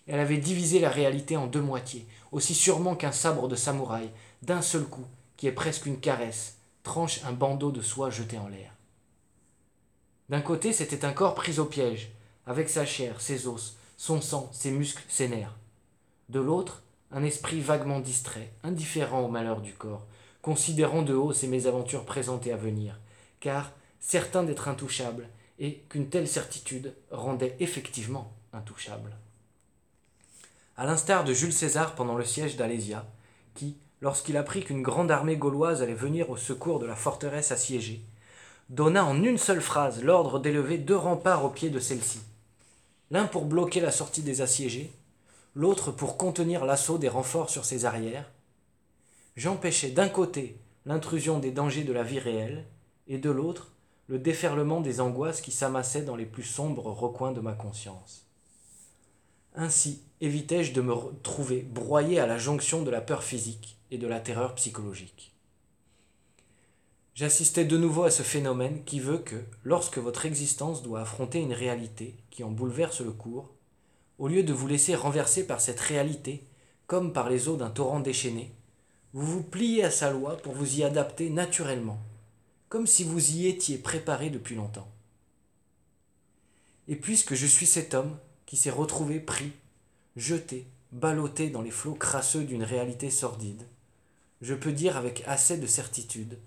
Elle 0.07 0.19
avait 0.19 0.39
divisé 0.39 0.79
la 0.79 0.89
réalité 0.89 1.37
en 1.37 1.45
deux 1.45 1.61
moitiés, 1.61 2.07
aussi 2.31 2.55
sûrement 2.55 2.95
qu'un 2.95 3.11
sabre 3.11 3.47
de 3.47 3.55
samouraï, 3.55 4.09
d'un 4.41 4.63
seul 4.63 4.85
coup, 4.85 5.05
qui 5.37 5.45
est 5.45 5.51
presque 5.51 5.85
une 5.85 5.99
caresse, 5.99 6.57
tranche 6.85 7.21
un 7.25 7.33
bandeau 7.33 7.71
de 7.71 7.81
soie 7.81 8.09
jeté 8.09 8.37
en 8.37 8.47
l'air. 8.47 8.71
D'un 10.29 10.39
côté, 10.41 10.71
c'était 10.71 11.03
un 11.03 11.11
corps 11.11 11.35
pris 11.35 11.59
au 11.59 11.65
piège, 11.65 12.11
avec 12.45 12.69
sa 12.69 12.85
chair, 12.85 13.19
ses 13.19 13.47
os, 13.47 13.75
son 13.97 14.21
sang, 14.21 14.49
ses 14.53 14.71
muscles, 14.71 15.03
ses 15.09 15.27
nerfs. 15.27 15.57
De 16.29 16.39
l'autre, 16.39 16.83
un 17.11 17.23
esprit 17.23 17.59
vaguement 17.59 17.99
distrait, 17.99 18.53
indifférent 18.63 19.21
au 19.21 19.27
malheur 19.27 19.61
du 19.61 19.73
corps, 19.73 20.05
considérant 20.41 21.01
de 21.01 21.13
haut 21.13 21.33
ses 21.33 21.47
mésaventures 21.47 22.05
présentes 22.05 22.47
et 22.47 22.53
à 22.53 22.57
venir, 22.57 22.99
car 23.39 23.71
certain 23.99 24.43
d'être 24.43 24.67
intouchable, 24.67 25.27
et 25.57 25.83
qu'une 25.89 26.09
telle 26.09 26.27
certitude 26.27 26.93
rendait 27.11 27.55
effectivement 27.59 28.33
intouchable. 28.53 29.15
À 30.77 30.85
l'instar 30.85 31.23
de 31.23 31.33
Jules 31.33 31.53
César 31.53 31.95
pendant 31.95 32.15
le 32.15 32.25
siège 32.25 32.57
d'Alésia, 32.57 33.07
qui, 33.53 33.77
lorsqu'il 34.01 34.37
apprit 34.37 34.63
qu'une 34.63 34.81
grande 34.81 35.11
armée 35.11 35.37
gauloise 35.37 35.81
allait 35.81 35.93
venir 35.93 36.29
au 36.29 36.37
secours 36.37 36.79
de 36.79 36.85
la 36.85 36.95
forteresse 36.95 37.51
assiégée, 37.51 38.01
donna 38.69 39.05
en 39.05 39.21
une 39.23 39.37
seule 39.37 39.61
phrase 39.61 40.03
l'ordre 40.03 40.39
d'élever 40.39 40.77
deux 40.77 40.95
remparts 40.95 41.45
au 41.45 41.49
pied 41.49 41.69
de 41.69 41.79
celle-ci, 41.79 42.19
l'un 43.11 43.25
pour 43.25 43.45
bloquer 43.45 43.79
la 43.79 43.91
sortie 43.91 44.23
des 44.23 44.41
assiégés, 44.41 44.91
l'autre 45.53 45.91
pour 45.91 46.17
contenir 46.17 46.65
l'assaut 46.65 46.97
des 46.97 47.09
renforts 47.09 47.49
sur 47.49 47.65
ses 47.65 47.85
arrières, 47.85 48.31
j'empêchais 49.35 49.91
d'un 49.91 50.09
côté 50.09 50.57
l'intrusion 50.85 51.39
des 51.39 51.51
dangers 51.51 51.83
de 51.83 51.93
la 51.93 52.03
vie 52.03 52.19
réelle, 52.19 52.65
et 53.07 53.17
de 53.17 53.29
l'autre 53.29 53.71
le 54.07 54.19
déferlement 54.19 54.81
des 54.81 55.01
angoisses 55.01 55.41
qui 55.41 55.51
s'amassaient 55.51 56.03
dans 56.03 56.15
les 56.15 56.25
plus 56.25 56.43
sombres 56.43 56.91
recoins 56.91 57.31
de 57.31 57.41
ma 57.41 57.53
conscience. 57.53 58.25
Ainsi 59.55 60.01
évitai-je 60.25 60.73
de 60.73 60.81
me 60.81 60.95
trouver 61.21 61.61
broyé 61.61 62.19
à 62.19 62.27
la 62.27 62.37
jonction 62.37 62.81
de 62.81 62.91
la 62.91 63.01
peur 63.01 63.23
physique 63.23 63.77
et 63.91 63.97
de 63.97 64.07
la 64.07 64.19
terreur 64.19 64.55
psychologique. 64.55 65.33
J'assistais 67.13 67.63
de 67.63 67.77
nouveau 67.77 68.03
à 68.03 68.11
ce 68.11 68.23
phénomène 68.23 68.83
qui 68.83 68.99
veut 68.99 69.19
que, 69.19 69.41
lorsque 69.63 69.99
votre 69.99 70.25
existence 70.25 70.83
doit 70.83 71.01
affronter 71.01 71.39
une 71.39 71.53
réalité 71.53 72.15
qui 72.29 72.43
en 72.43 72.51
bouleverse 72.51 72.99
le 73.01 73.11
cours, 73.11 73.51
au 74.19 74.27
lieu 74.27 74.43
de 74.43 74.51
vous 74.51 74.67
laisser 74.67 74.95
renverser 74.95 75.47
par 75.47 75.61
cette 75.61 75.79
réalité, 75.79 76.43
comme 76.87 77.13
par 77.13 77.29
les 77.29 77.47
eaux 77.47 77.55
d'un 77.55 77.69
torrent 77.69 78.01
déchaîné, 78.01 78.51
vous 79.13 79.25
vous 79.25 79.43
pliez 79.43 79.83
à 79.83 79.91
sa 79.91 80.11
loi 80.11 80.35
pour 80.37 80.53
vous 80.53 80.79
y 80.79 80.83
adapter 80.83 81.29
naturellement, 81.29 81.99
comme 82.67 82.85
si 82.85 83.05
vous 83.05 83.31
y 83.31 83.47
étiez 83.47 83.77
préparé 83.77 84.29
depuis 84.29 84.55
longtemps. 84.55 84.91
Et 86.89 86.97
puisque 86.97 87.33
je 87.33 87.45
suis 87.45 87.65
cet 87.65 87.93
homme 87.93 88.17
qui 88.45 88.57
s'est 88.57 88.69
retrouvé 88.69 89.21
pris, 89.21 89.53
jeté, 90.15 90.67
ballotté 90.91 91.49
dans 91.49 91.61
les 91.61 91.71
flots 91.71 91.95
crasseux 91.95 92.43
d'une 92.43 92.63
réalité 92.63 93.09
sordide, 93.09 93.67
je 94.41 94.53
peux 94.53 94.71
dire 94.71 94.97
avec 94.97 95.23
assez 95.27 95.57
de 95.57 95.67
certitude 95.67 96.37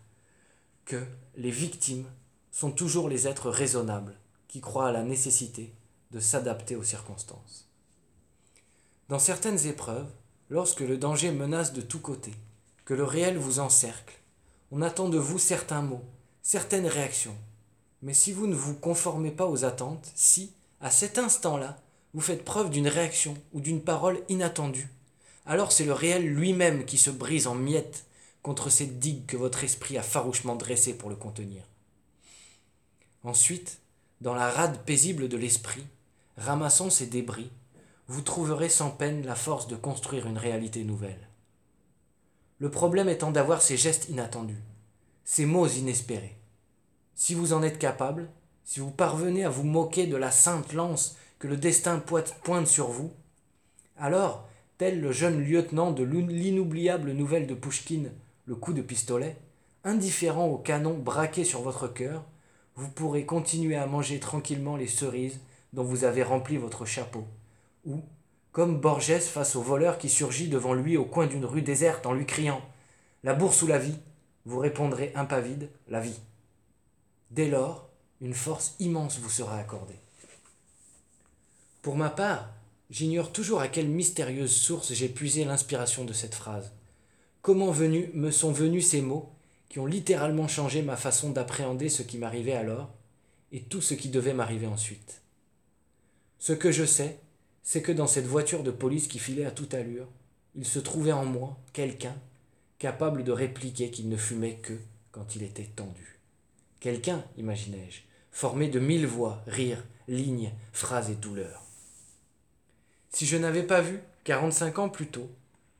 que 0.85 1.05
les 1.37 1.51
victimes 1.51 2.07
sont 2.51 2.71
toujours 2.71 3.09
les 3.09 3.29
êtres 3.29 3.51
raisonnables 3.51 4.17
qui 4.49 4.61
croient 4.61 4.89
à 4.89 4.93
la 4.93 5.03
nécessité 5.03 5.73
de 6.11 6.21
s'adapter 6.21 6.77
aux 6.77 6.83
circonstances. 6.83 7.69
Dans 9.09 9.19
certaines 9.19 9.67
épreuves, 9.67 10.11
lorsque 10.49 10.81
le 10.81 10.97
danger 10.97 11.31
menace 11.31 11.73
de 11.73 11.81
tous 11.83 12.01
côtés, 12.01 12.35
que 12.85 12.95
le 12.95 13.05
réel 13.05 13.37
vous 13.37 13.59
encercle, 13.59 14.19
on 14.71 14.83
attend 14.83 15.09
de 15.09 15.19
vous 15.19 15.39
certains 15.39 15.83
mots, 15.83 16.05
certaines 16.43 16.87
réactions. 16.87 17.37
Mais 18.01 18.15
si 18.15 18.33
vous 18.33 18.47
ne 18.47 18.55
vous 18.55 18.75
conformez 18.75 19.31
pas 19.31 19.47
aux 19.47 19.65
attentes, 19.65 20.11
si, 20.15 20.53
à 20.81 20.91
cet 20.91 21.19
instant-là, 21.19 21.79
vous 22.19 22.25
faites 22.25 22.45
preuve 22.45 22.71
d'une 22.71 22.89
réaction 22.89 23.37
ou 23.53 23.61
d'une 23.61 23.81
parole 23.81 24.21
inattendue, 24.29 24.89
alors 25.47 25.71
c'est 25.71 25.85
le 25.85 25.93
réel 25.93 26.27
lui-même 26.27 26.85
qui 26.85 26.99
se 26.99 27.11
brise 27.11 27.47
en 27.47 27.55
miettes 27.55 28.07
contre 28.43 28.71
cette 28.71 28.99
digue 28.99 29.25
que 29.27 29.37
votre 29.37 29.63
esprit 29.63 29.97
a 29.97 30.03
farouchement 30.03 30.57
dressée 30.57 30.95
pour 30.95 31.11
le 31.11 31.15
contenir. 31.15 31.63
Ensuite, 33.23 33.79
dans 34.21 34.35
la 34.35 34.51
rade 34.51 34.85
paisible 34.85 35.29
de 35.29 35.37
l'esprit, 35.37 35.87
ramassant 36.37 36.91
ces 36.91 37.07
débris, 37.07 37.53
vous 38.09 38.23
trouverez 38.23 38.69
sans 38.69 38.91
peine 38.91 39.25
la 39.25 39.37
force 39.37 39.69
de 39.69 39.77
construire 39.77 40.27
une 40.27 40.39
réalité 40.39 40.83
nouvelle. 40.83 41.29
Le 42.59 42.69
problème 42.69 43.09
étant 43.09 43.31
d'avoir 43.31 43.63
ces 43.63 43.77
gestes 43.77 44.09
inattendus, 44.09 44.65
ces 45.23 45.47
mots 45.47 45.69
inespérés. 45.69 46.37
Si 47.15 47.35
vous 47.35 47.53
en 47.53 47.63
êtes 47.63 47.79
capable, 47.79 48.29
si 48.65 48.81
vous 48.81 48.91
parvenez 48.91 49.45
à 49.45 49.51
vous 49.51 49.63
moquer 49.63 50.09
de 50.09 50.17
la 50.17 50.33
sainte 50.33 50.73
lance 50.73 51.15
que 51.39 51.47
le 51.47 51.57
destin 51.57 51.99
pointe 51.99 52.67
sur 52.67 52.89
vous, 52.89 53.13
alors, 53.99 54.49
tel 54.79 55.01
le 55.01 55.11
jeune 55.11 55.43
lieutenant 55.43 55.91
de 55.91 56.05
l'inoubliable 56.05 57.13
nouvelle 57.13 57.47
de 57.49 57.55
Pouchkine, 57.55 58.13
le 58.47 58.55
coup 58.55 58.73
de 58.73 58.83
pistolet, 58.83 59.37
indifférent 59.85 60.47
au 60.47 60.57
canon 60.57 60.97
braqué 60.97 61.45
sur 61.45 61.63
votre 61.63 61.89
cœur, 61.89 62.25
vous 62.77 62.89
pourrez 62.89 63.27
continuer 63.27 63.77
à 63.77 63.87
manger 63.87 64.21
tranquillement 64.21 64.77
les 64.77 64.87
cerises 64.87 65.41
dont 65.73 65.83
vous 65.83 66.05
avez 66.05 66.23
rempli 66.23 66.57
votre 66.57 66.85
chapeau, 66.85 67.25
ou, 67.85 68.03
comme 68.53 68.81
Borges 68.81 69.19
face 69.19 69.57
au 69.57 69.63
voleur 69.63 69.99
qui 69.99 70.09
surgit 70.09 70.49
devant 70.49 70.75
lui 70.75 70.97
au 70.97 71.05
coin 71.05 71.27
d'une 71.27 71.45
rue 71.45 71.63
déserte 71.63 72.07
en 72.07 72.15
lui 72.15 72.27
criant 72.27 72.63
La 73.25 73.35
bourse 73.35 73.63
ou 73.63 73.67
la 73.67 73.79
vie 73.79 73.99
vous 74.47 74.59
répondrez 74.59 75.13
impavide 75.15 75.69
La 75.89 76.01
vie. 76.01 76.21
Dès 77.31 77.49
lors, 77.49 77.89
une 78.21 78.35
force 78.35 78.75
immense 78.79 79.19
vous 79.19 79.29
sera 79.29 79.59
accordée. 79.59 79.99
Pour 81.83 81.97
ma 81.97 82.11
part, 82.11 82.51
j'ignore 82.91 83.33
toujours 83.33 83.61
à 83.61 83.69
quelle 83.69 83.89
mystérieuse 83.89 84.55
source 84.55 84.93
j'ai 84.93 85.09
puisé 85.09 85.45
l'inspiration 85.45 86.05
de 86.05 86.13
cette 86.13 86.35
phrase. 86.35 86.73
Comment 87.43 87.71
venu, 87.71 88.11
me 88.15 88.31
sont 88.31 88.53
venus 88.53 88.89
ces 88.89 89.01
mots 89.01 89.31
qui 89.69 89.79
ont 89.79 89.87
littéralement 89.87 90.49
changé 90.49 90.83
ma 90.83 90.97
façon 90.97 91.31
d'appréhender 91.31 91.89
ce 91.89 92.03
qui 92.03 92.19
m'arrivait 92.19 92.55
alors 92.55 92.91
et 93.53 93.63
tout 93.63 93.81
ce 93.81 93.95
qui 93.95 94.09
devait 94.09 94.35
m'arriver 94.35 94.67
ensuite. 94.67 95.23
Ce 96.39 96.53
que 96.53 96.73
je 96.73 96.85
sais, 96.85 97.19
c'est 97.63 97.83
que 97.83 97.93
dans 97.93 98.07
cette 98.07 98.27
voiture 98.27 98.63
de 98.63 98.71
police 98.71 99.09
qui 99.09 99.19
filait 99.19 99.45
à 99.45 99.51
toute 99.51 99.75
allure, 99.75 100.09
il 100.55 100.65
se 100.65 100.79
trouvait 100.79 101.13
en 101.13 101.25
moi 101.25 101.59
quelqu'un 101.73 102.17
capable 102.79 103.25
de 103.25 103.33
répliquer 103.33 103.91
qu'il 103.91 104.09
ne 104.09 104.17
fumait 104.17 104.57
que 104.57 104.79
quand 105.11 105.37
il 105.37 105.43
était 105.43 105.65
tendu. 105.65 106.19
Quelqu'un, 106.81 107.25
imaginai-je, 107.37 108.01
formé 108.31 108.69
de 108.69 108.79
mille 108.79 109.07
voix, 109.07 109.43
rires, 109.47 109.85
lignes, 110.07 110.53
phrases 110.73 111.11
et 111.11 111.15
douleurs. 111.15 111.68
Si 113.11 113.27
je 113.27 113.37
n'avais 113.37 113.63
pas 113.63 113.81
vu, 113.81 114.01
quarante-cinq 114.25 114.79
ans 114.79 114.89
plus 114.89 115.07
tôt, 115.07 115.31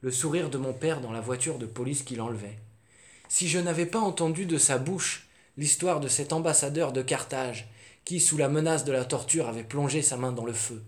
le 0.01 0.11
sourire 0.11 0.51
de 0.51 0.59
mon 0.59 0.73
père 0.73 1.01
dans 1.01 1.13
la 1.13 1.21
voiture 1.21 1.59
de 1.59 1.67
police 1.67 2.03
qui 2.03 2.17
l'enlevait, 2.17 2.59
si 3.29 3.49
je 3.49 3.59
n'avais 3.59 3.87
pas 3.87 4.01
entendu 4.01 4.47
de 4.47 4.59
sa 4.59 4.79
bouche 4.79 5.29
l'histoire 5.57 6.01
de 6.01 6.09
cet 6.09 6.33
ambassadeur 6.33 6.93
de 6.93 7.03
Carthage 7.03 7.69
qui, 8.05 8.21
sous 8.21 8.39
la 8.39 8.49
menace 8.49 8.85
de 8.85 8.93
la 8.93 9.05
torture, 9.05 9.49
avait 9.49 9.65
plongé 9.65 10.01
sa 10.01 10.17
main 10.17 10.33
dans 10.33 10.47
le 10.47 10.53
feu, 10.53 10.83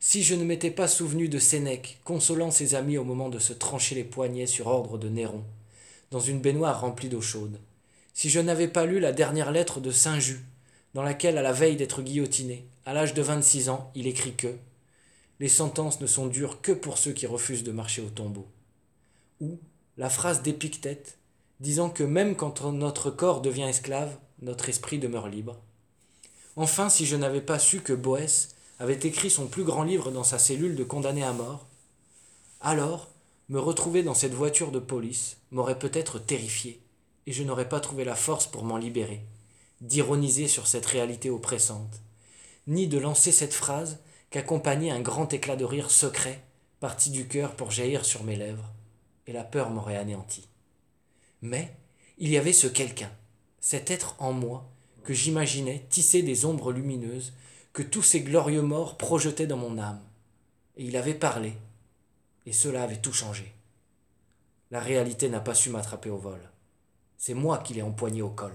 si 0.00 0.22
je 0.22 0.34
ne 0.34 0.44
m'étais 0.44 0.70
pas 0.70 0.88
souvenu 0.88 1.28
de 1.28 1.38
Sénèque 1.38 1.98
consolant 2.04 2.50
ses 2.50 2.74
amis 2.74 2.96
au 2.96 3.04
moment 3.04 3.28
de 3.28 3.38
se 3.38 3.52
trancher 3.52 3.94
les 3.94 4.04
poignets 4.04 4.46
sur 4.46 4.68
ordre 4.68 4.96
de 4.96 5.08
Néron, 5.08 5.44
dans 6.10 6.20
une 6.20 6.40
baignoire 6.40 6.80
remplie 6.80 7.08
d'eau 7.08 7.20
chaude, 7.20 7.58
si 8.14 8.30
je 8.30 8.40
n'avais 8.40 8.68
pas 8.68 8.86
lu 8.86 9.00
la 9.00 9.12
dernière 9.12 9.52
lettre 9.52 9.80
de 9.80 9.90
Saint 9.90 10.18
Just, 10.18 10.40
dans 10.94 11.02
laquelle, 11.02 11.36
à 11.36 11.42
la 11.42 11.52
veille 11.52 11.76
d'être 11.76 12.00
guillotiné, 12.00 12.64
à 12.86 12.94
l'âge 12.94 13.12
de 13.12 13.20
vingt-six 13.22 13.68
ans, 13.68 13.90
il 13.94 14.06
écrit 14.06 14.34
que 14.34 14.56
les 15.40 15.48
sentences 15.48 16.00
ne 16.00 16.06
sont 16.06 16.26
dures 16.26 16.60
que 16.60 16.72
pour 16.72 16.98
ceux 16.98 17.12
qui 17.12 17.26
refusent 17.26 17.64
de 17.64 17.72
marcher 17.72 18.02
au 18.02 18.10
tombeau. 18.10 18.46
Ou 19.40 19.58
la 19.96 20.10
phrase 20.10 20.42
d'Épictète, 20.42 21.18
disant 21.60 21.90
que 21.90 22.04
même 22.04 22.36
quand 22.36 22.64
notre 22.64 23.10
corps 23.10 23.40
devient 23.40 23.62
esclave, 23.62 24.16
notre 24.42 24.68
esprit 24.68 24.98
demeure 24.98 25.28
libre. 25.28 25.56
Enfin, 26.56 26.88
si 26.88 27.06
je 27.06 27.16
n'avais 27.16 27.40
pas 27.40 27.58
su 27.58 27.80
que 27.80 27.92
Boès 27.92 28.50
avait 28.78 28.98
écrit 28.98 29.30
son 29.30 29.46
plus 29.46 29.64
grand 29.64 29.82
livre 29.82 30.10
dans 30.10 30.24
sa 30.24 30.38
cellule 30.38 30.76
de 30.76 30.84
condamné 30.84 31.22
à 31.24 31.32
mort, 31.32 31.66
alors 32.60 33.08
me 33.48 33.58
retrouver 33.58 34.02
dans 34.02 34.14
cette 34.14 34.34
voiture 34.34 34.70
de 34.70 34.78
police 34.78 35.38
m'aurait 35.50 35.78
peut-être 35.78 36.18
terrifié, 36.18 36.80
et 37.26 37.32
je 37.32 37.42
n'aurais 37.42 37.68
pas 37.68 37.80
trouvé 37.80 38.04
la 38.04 38.14
force 38.14 38.46
pour 38.46 38.64
m'en 38.64 38.76
libérer, 38.76 39.22
d'ironiser 39.80 40.48
sur 40.48 40.66
cette 40.66 40.86
réalité 40.86 41.30
oppressante, 41.30 42.00
ni 42.66 42.86
de 42.86 42.98
lancer 42.98 43.32
cette 43.32 43.54
phrase 43.54 43.98
qu'accompagnait 44.30 44.90
un 44.90 45.00
grand 45.00 45.32
éclat 45.32 45.56
de 45.56 45.64
rire 45.64 45.90
secret, 45.90 46.42
parti 46.80 47.10
du 47.10 47.26
cœur 47.26 47.54
pour 47.54 47.70
jaillir 47.70 48.04
sur 48.04 48.24
mes 48.24 48.36
lèvres, 48.36 48.72
et 49.26 49.32
la 49.32 49.44
peur 49.44 49.70
m'aurait 49.70 49.96
anéanti. 49.96 50.48
Mais 51.42 51.74
il 52.18 52.30
y 52.30 52.38
avait 52.38 52.52
ce 52.52 52.66
quelqu'un, 52.66 53.10
cet 53.60 53.90
être 53.90 54.16
en 54.18 54.32
moi, 54.32 54.68
que 55.04 55.14
j'imaginais 55.14 55.86
tisser 55.88 56.22
des 56.22 56.44
ombres 56.44 56.72
lumineuses 56.72 57.32
que 57.72 57.82
tous 57.82 58.02
ces 58.02 58.20
glorieux 58.20 58.62
morts 58.62 58.96
projetaient 58.98 59.46
dans 59.46 59.56
mon 59.56 59.78
âme. 59.78 60.00
Et 60.76 60.84
il 60.84 60.96
avait 60.96 61.14
parlé, 61.14 61.54
et 62.46 62.52
cela 62.52 62.82
avait 62.82 63.00
tout 63.00 63.12
changé. 63.12 63.52
La 64.70 64.80
réalité 64.80 65.28
n'a 65.28 65.40
pas 65.40 65.54
su 65.54 65.70
m'attraper 65.70 66.10
au 66.10 66.18
vol. 66.18 66.40
C'est 67.16 67.34
moi 67.34 67.58
qui 67.58 67.74
l'ai 67.74 67.82
empoigné 67.82 68.22
au 68.22 68.30
col. 68.30 68.52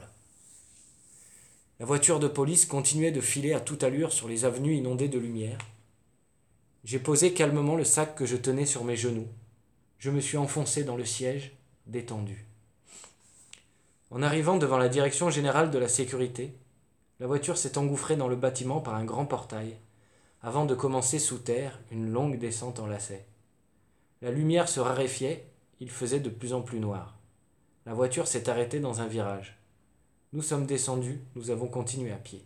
La 1.80 1.88
voiture 1.88 2.20
de 2.20 2.28
police 2.28 2.66
continuait 2.66 3.12
de 3.12 3.20
filer 3.20 3.54
à 3.54 3.60
toute 3.60 3.84
allure 3.84 4.14
sur 4.14 4.28
les 4.28 4.46
avenues 4.46 4.76
inondées 4.76 5.10
de 5.10 5.18
lumière. 5.18 5.58
J'ai 6.84 7.00
posé 7.00 7.34
calmement 7.34 7.76
le 7.76 7.84
sac 7.84 8.16
que 8.16 8.28
je 8.28 8.38
tenais 8.38 8.68
sur 8.68 8.84
mes 8.84 8.96
genoux. 8.96 9.28
Je 9.98 10.12
me 10.12 10.20
suis 10.20 10.38
enfoncé 10.38 10.84
dans 10.84 10.96
le 10.96 11.06
siège, 11.06 11.54
détendu. 11.88 12.46
En 14.12 14.22
arrivant 14.22 14.58
devant 14.58 14.78
la 14.78 14.88
direction 14.88 15.32
générale 15.32 15.72
de 15.72 15.80
la 15.80 15.88
sécurité, 15.88 16.54
la 17.20 17.26
voiture 17.26 17.58
s'est 17.58 17.80
engouffrée 17.80 18.18
dans 18.18 18.28
le 18.28 18.36
bâtiment 18.36 18.80
par 18.80 18.94
un 18.94 19.06
grand 19.06 19.26
portail, 19.26 19.78
avant 20.44 20.66
de 20.66 20.76
commencer 20.76 21.18
sous 21.18 21.40
terre 21.40 21.80
une 21.90 22.12
longue 22.12 22.38
descente 22.38 22.80
en 22.80 22.86
lacet. 22.86 23.26
La 24.22 24.30
lumière 24.30 24.70
se 24.70 24.80
raréfiait, 24.80 25.48
il 25.80 25.90
faisait 25.90 26.20
de 26.20 26.30
plus 26.30 26.54
en 26.54 26.62
plus 26.62 26.80
noir. 26.80 27.18
La 27.88 27.96
voiture 27.96 28.28
s'est 28.28 28.48
arrêtée 28.48 28.80
dans 28.80 29.02
un 29.02 29.08
virage. 29.08 29.58
Nous 30.34 30.42
sommes 30.42 30.66
descendus, 30.66 31.22
nous 31.36 31.52
avons 31.52 31.68
continué 31.68 32.12
à 32.12 32.16
pied. 32.16 32.44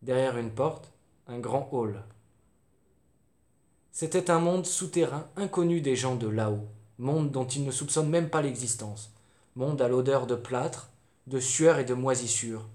Derrière 0.00 0.38
une 0.38 0.50
porte, 0.50 0.90
un 1.26 1.38
grand 1.38 1.68
hall. 1.70 2.02
C'était 3.92 4.30
un 4.30 4.38
monde 4.38 4.64
souterrain 4.64 5.28
inconnu 5.36 5.82
des 5.82 5.94
gens 5.94 6.16
de 6.16 6.26
là-haut, 6.26 6.66
monde 6.98 7.30
dont 7.30 7.44
ils 7.44 7.66
ne 7.66 7.70
soupçonnent 7.70 8.08
même 8.08 8.30
pas 8.30 8.40
l'existence, 8.40 9.10
monde 9.56 9.82
à 9.82 9.88
l'odeur 9.88 10.26
de 10.26 10.36
plâtre, 10.36 10.88
de 11.26 11.38
sueur 11.38 11.78
et 11.78 11.84
de 11.84 11.92
moisissure, 11.92 12.66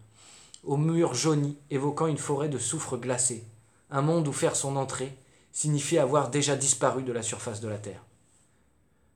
aux 0.64 0.78
murs 0.78 1.16
jaunis 1.16 1.58
évoquant 1.72 2.06
une 2.06 2.20
forêt 2.20 2.50
de 2.50 2.60
soufre 2.60 2.98
glacé, 2.98 3.44
un 3.90 4.04
monde 4.04 4.28
où 4.28 4.32
faire 4.32 4.56
son 4.56 4.76
entrée 4.76 5.18
signifiait 5.52 5.98
avoir 5.98 6.30
déjà 6.30 6.56
disparu 6.56 7.02
de 7.02 7.12
la 7.12 7.24
surface 7.24 7.60
de 7.60 7.70
la 7.70 7.80
terre. 7.80 8.04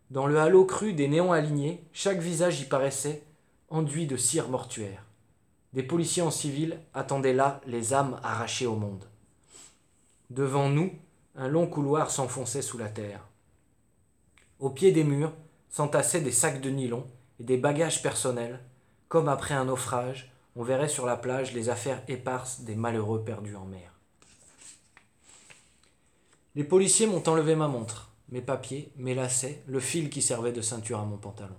Dans 0.10 0.26
le 0.26 0.40
halo 0.40 0.66
cru 0.66 0.94
des 0.94 1.08
néons 1.08 1.32
alignés, 1.32 1.84
chaque 1.94 2.20
visage 2.20 2.60
y 2.60 2.66
paraissait 2.66 3.22
enduit 3.76 4.08
de 4.08 4.16
cire 4.16 4.48
mortuaire. 4.48 5.04
Des 5.74 5.84
policiers 5.84 6.22
en 6.22 6.32
civil 6.32 6.80
attendaient 6.94 7.34
là 7.34 7.60
les 7.68 7.94
âmes 7.94 8.20
arrachées 8.24 8.68
au 8.68 8.76
monde. 8.76 9.04
Devant 10.30 10.70
nous, 10.70 10.94
un 11.36 11.50
long 11.50 11.68
couloir 11.68 12.10
s'enfonçait 12.10 12.62
sous 12.62 12.78
la 12.78 12.88
terre. 12.88 13.28
Au 14.60 14.70
pied 14.70 14.94
des 14.94 15.04
murs 15.04 15.34
s'entassaient 15.70 16.22
des 16.22 16.32
sacs 16.32 16.62
de 16.62 16.70
nylon 16.70 17.06
et 17.42 17.44
des 17.44 17.58
bagages 17.58 18.02
personnels, 18.02 18.62
comme 19.10 19.28
après 19.28 19.54
un 19.54 19.66
naufrage, 19.66 20.32
on 20.56 20.64
verrait 20.64 20.88
sur 20.88 21.06
la 21.06 21.18
plage 21.18 21.54
les 21.54 21.68
affaires 21.68 22.02
éparses 22.08 22.62
des 22.62 22.76
malheureux 22.76 23.26
perdus 23.26 23.58
en 23.58 23.66
mer. 23.66 23.92
Les 26.56 26.64
policiers 26.64 27.08
m'ont 27.08 27.28
enlevé 27.28 27.56
ma 27.56 27.68
montre, 27.68 28.10
mes 28.30 28.42
papiers, 28.42 28.90
mes 28.96 29.16
lacets, 29.16 29.62
le 29.68 29.82
fil 29.82 30.10
qui 30.10 30.22
servait 30.22 30.54
de 30.54 30.62
ceinture 30.62 31.02
à 31.02 31.06
mon 31.06 31.18
pantalon. 31.18 31.58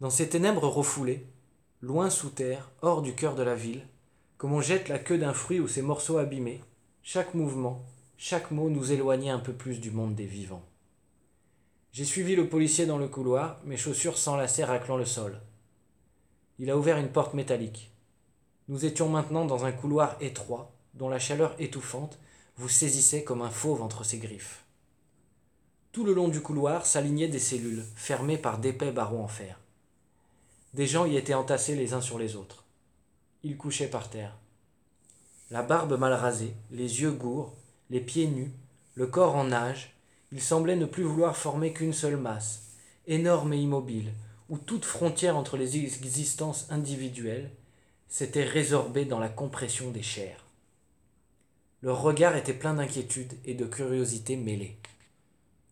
Dans 0.00 0.08
ces 0.08 0.30
ténèbres 0.30 0.66
refoulées, 0.66 1.26
loin 1.82 2.08
sous 2.08 2.30
terre, 2.30 2.70
hors 2.80 3.02
du 3.02 3.14
cœur 3.14 3.34
de 3.34 3.42
la 3.42 3.54
ville, 3.54 3.86
comme 4.38 4.54
on 4.54 4.62
jette 4.62 4.88
la 4.88 4.98
queue 4.98 5.18
d'un 5.18 5.34
fruit 5.34 5.60
ou 5.60 5.68
ses 5.68 5.82
morceaux 5.82 6.16
abîmés, 6.16 6.62
chaque 7.02 7.34
mouvement, 7.34 7.84
chaque 8.16 8.50
mot 8.50 8.70
nous 8.70 8.92
éloignait 8.92 9.28
un 9.28 9.40
peu 9.40 9.52
plus 9.52 9.78
du 9.78 9.90
monde 9.90 10.14
des 10.14 10.24
vivants. 10.24 10.64
J'ai 11.92 12.06
suivi 12.06 12.34
le 12.34 12.48
policier 12.48 12.86
dans 12.86 12.96
le 12.96 13.08
couloir, 13.08 13.60
mes 13.66 13.76
chaussures 13.76 14.16
s'enlaçaient 14.16 14.64
raclant 14.64 14.96
le 14.96 15.04
sol. 15.04 15.38
Il 16.58 16.70
a 16.70 16.78
ouvert 16.78 16.96
une 16.96 17.12
porte 17.12 17.34
métallique. 17.34 17.92
Nous 18.68 18.86
étions 18.86 19.10
maintenant 19.10 19.44
dans 19.44 19.66
un 19.66 19.72
couloir 19.72 20.16
étroit, 20.22 20.72
dont 20.94 21.10
la 21.10 21.18
chaleur 21.18 21.54
étouffante 21.58 22.18
vous 22.56 22.70
saisissait 22.70 23.22
comme 23.22 23.42
un 23.42 23.50
fauve 23.50 23.82
entre 23.82 24.02
ses 24.02 24.16
griffes. 24.16 24.64
Tout 25.92 26.04
le 26.04 26.14
long 26.14 26.28
du 26.28 26.40
couloir 26.40 26.86
s'alignaient 26.86 27.28
des 27.28 27.38
cellules, 27.38 27.84
fermées 27.96 28.38
par 28.38 28.56
d'épais 28.56 28.92
barreaux 28.92 29.20
en 29.20 29.28
fer. 29.28 29.59
Des 30.72 30.86
gens 30.86 31.04
y 31.04 31.16
étaient 31.16 31.34
entassés 31.34 31.74
les 31.74 31.94
uns 31.94 32.00
sur 32.00 32.18
les 32.18 32.36
autres. 32.36 32.64
Ils 33.42 33.56
couchaient 33.56 33.90
par 33.90 34.08
terre. 34.08 34.36
La 35.50 35.62
barbe 35.62 35.98
mal 35.98 36.12
rasée, 36.12 36.54
les 36.70 37.00
yeux 37.00 37.10
gourds, 37.10 37.56
les 37.90 38.00
pieds 38.00 38.28
nus, 38.28 38.52
le 38.94 39.08
corps 39.08 39.34
en 39.34 39.44
nage, 39.44 39.94
ils 40.30 40.40
semblaient 40.40 40.76
ne 40.76 40.86
plus 40.86 41.02
vouloir 41.02 41.36
former 41.36 41.72
qu'une 41.72 41.92
seule 41.92 42.16
masse, 42.16 42.62
énorme 43.08 43.52
et 43.52 43.58
immobile, 43.58 44.12
où 44.48 44.58
toute 44.58 44.84
frontière 44.84 45.36
entre 45.36 45.56
les 45.56 45.76
existences 45.76 46.66
individuelles 46.70 47.50
s'était 48.08 48.44
résorbée 48.44 49.04
dans 49.04 49.18
la 49.18 49.28
compression 49.28 49.90
des 49.90 50.02
chairs. 50.02 50.44
Leur 51.82 52.00
regard 52.02 52.36
était 52.36 52.52
plein 52.52 52.74
d'inquiétude 52.74 53.32
et 53.44 53.54
de 53.54 53.64
curiosité 53.64 54.36
mêlée. 54.36 54.76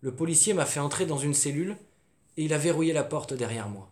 Le 0.01 0.13
policier 0.13 0.55
m'a 0.55 0.67
fait 0.67 0.81
entrer 0.81 1.07
dans 1.07 1.19
une 1.19 1.35
cellule 1.35 1.77
et 2.37 2.45
il 2.45 2.53
a 2.53 2.59
verrouillé 2.59 2.93
la 2.93 3.05
porte 3.05 3.35
derrière 3.35 3.69
moi. 3.69 3.91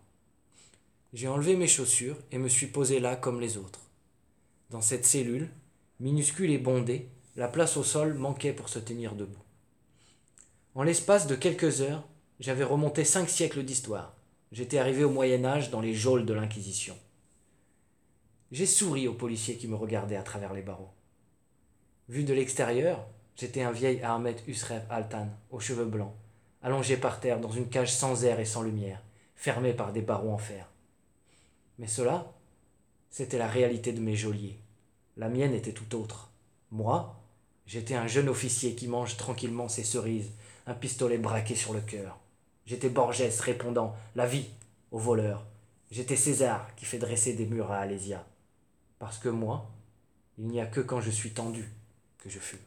J'ai 1.17 1.27
enlevé 1.27 1.55
mes 1.55 1.67
chaussures 1.67 2.15
et 2.31 2.37
me 2.37 2.47
suis 2.47 2.67
posé 2.67 2.99
là 2.99 3.15
comme 3.15 3.41
les 3.41 3.57
autres. 3.57 3.81
Dans 4.69 4.81
cette 4.81 5.03
cellule, 5.03 5.49
minuscule 5.99 6.51
et 6.51 6.59
bondée, 6.59 7.09
la 7.35 7.47
place 7.47 7.75
au 7.75 7.83
sol 7.83 8.13
manquait 8.13 8.53
pour 8.53 8.69
se 8.69 8.77
tenir 8.77 9.15
debout. 9.15 9.41
En 10.75 10.83
l'espace 10.83 11.25
de 11.25 11.33
quelques 11.33 11.81
heures, 11.81 12.07
j'avais 12.39 12.63
remonté 12.63 13.03
cinq 13.03 13.31
siècles 13.31 13.63
d'histoire. 13.63 14.13
J'étais 14.51 14.77
arrivé 14.77 15.03
au 15.03 15.09
Moyen 15.09 15.43
Âge 15.43 15.71
dans 15.71 15.81
les 15.81 15.95
geôles 15.95 16.27
de 16.27 16.35
l'Inquisition. 16.35 16.95
J'ai 18.51 18.67
souri 18.67 19.07
au 19.07 19.15
policier 19.15 19.57
qui 19.57 19.67
me 19.67 19.75
regardait 19.75 20.17
à 20.17 20.21
travers 20.21 20.53
les 20.53 20.61
barreaux. 20.61 20.93
Vu 22.09 22.25
de 22.25 22.33
l'extérieur, 22.35 23.07
j'étais 23.35 23.63
un 23.63 23.71
vieil 23.71 24.03
Ahmed 24.03 24.39
Usref 24.47 24.83
Altan, 24.91 25.29
aux 25.49 25.59
cheveux 25.59 25.85
blancs, 25.85 26.13
allongé 26.61 26.95
par 26.95 27.19
terre 27.19 27.39
dans 27.39 27.49
une 27.49 27.69
cage 27.69 27.91
sans 27.91 28.23
air 28.23 28.39
et 28.39 28.45
sans 28.45 28.61
lumière, 28.61 29.01
fermée 29.35 29.73
par 29.73 29.91
des 29.93 30.01
barreaux 30.01 30.29
en 30.29 30.37
fer. 30.37 30.69
Mais 31.77 31.87
cela, 31.87 32.33
c'était 33.09 33.37
la 33.37 33.47
réalité 33.47 33.93
de 33.93 34.01
mes 34.01 34.15
geôliers. 34.15 34.59
La 35.15 35.29
mienne 35.29 35.53
était 35.53 35.73
tout 35.73 35.95
autre. 35.95 36.31
Moi, 36.71 37.19
j'étais 37.65 37.95
un 37.95 38.07
jeune 38.07 38.29
officier 38.29 38.75
qui 38.75 38.87
mange 38.87 39.17
tranquillement 39.17 39.69
ses 39.69 39.83
cerises, 39.83 40.31
un 40.65 40.73
pistolet 40.73 41.17
braqué 41.17 41.55
sur 41.55 41.73
le 41.73 41.81
cœur. 41.81 42.19
J'étais 42.65 42.89
Borgès 42.89 43.39
répondant 43.39 43.95
La 44.15 44.25
vie 44.25 44.49
aux 44.91 44.99
voleurs. 44.99 45.45
J'étais 45.89 46.17
César 46.17 46.75
qui 46.75 46.85
fait 46.85 46.97
dresser 46.97 47.33
des 47.33 47.45
murs 47.45 47.71
à 47.71 47.77
Alésia. 47.77 48.25
Parce 48.99 49.17
que 49.17 49.29
moi, 49.29 49.71
il 50.37 50.47
n'y 50.47 50.59
a 50.59 50.65
que 50.65 50.81
quand 50.81 51.01
je 51.01 51.11
suis 51.11 51.31
tendu 51.31 51.71
que 52.17 52.29
je 52.29 52.39
fume. 52.39 52.66